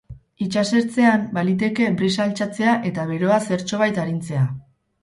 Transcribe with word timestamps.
Itsasertzean, 0.45 1.27
baliteke 1.35 1.91
brisa 2.01 2.27
altxatzea 2.27 2.75
eta 2.93 3.09
beroa 3.13 3.41
zertxobait 3.51 4.03
arintzea. 4.07 4.45